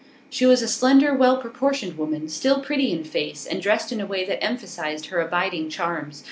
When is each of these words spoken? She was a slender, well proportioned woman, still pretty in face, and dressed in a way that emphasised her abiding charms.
She 0.31 0.47
was 0.47 0.63
a 0.63 0.67
slender, 0.67 1.13
well 1.13 1.37
proportioned 1.37 1.95
woman, 1.95 2.27
still 2.27 2.59
pretty 2.63 2.91
in 2.91 3.03
face, 3.03 3.45
and 3.45 3.61
dressed 3.61 3.91
in 3.91 4.01
a 4.01 4.07
way 4.07 4.25
that 4.25 4.43
emphasised 4.43 5.05
her 5.13 5.21
abiding 5.21 5.69
charms. 5.69 6.19